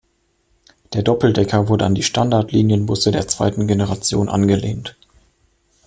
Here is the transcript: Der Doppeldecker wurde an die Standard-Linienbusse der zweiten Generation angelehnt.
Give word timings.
Der 0.93 1.03
Doppeldecker 1.03 1.67
wurde 1.69 1.85
an 1.85 1.93
die 1.93 2.01
Standard-Linienbusse 2.01 3.11
der 3.11 3.27
zweiten 3.27 3.67
Generation 3.67 4.29
angelehnt. 4.29 4.97